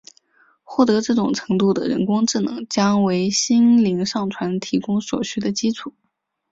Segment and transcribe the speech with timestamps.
[0.63, 5.93] 获得这种程度的人工智能将为心灵上传提供所需的基础。